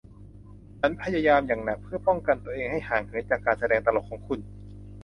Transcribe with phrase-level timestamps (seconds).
[0.79, 4.39] ฉันพยายามอย่างหนักเพื่อป้องกันตัวเองให้ห่างเหินจากการแสดงตลกของคุณ